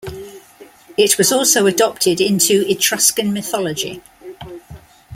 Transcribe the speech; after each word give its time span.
It 0.97 1.15
was 1.19 1.31
also 1.31 1.67
adopted 1.67 2.19
into 2.19 2.65
Etruscan 2.67 3.33
mythology. 3.33 4.01